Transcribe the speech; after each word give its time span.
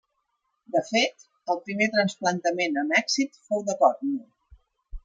De 0.75 0.81
fet, 0.87 1.27
el 1.55 1.61
primer 1.67 1.89
trasplantament 1.97 2.83
amb 2.85 2.99
èxit 3.03 3.39
fou 3.51 3.67
de 3.71 3.79
còrnia. 3.85 4.31